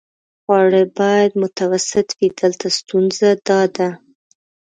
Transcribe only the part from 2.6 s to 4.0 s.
ستونزه داده.